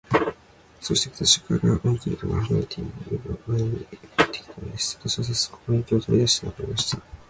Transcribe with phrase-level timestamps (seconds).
[0.79, 4.97] そして、私から一マイルとは離れていない眼の前に見えて来たのです。
[4.99, 7.01] 私はさっそく、望遠鏡を取り出して眺めました。